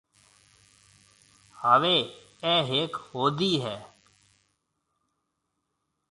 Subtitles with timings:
[1.61, 1.97] هاوَي
[2.45, 3.77] اَي هيڪ هودَي هيَ۔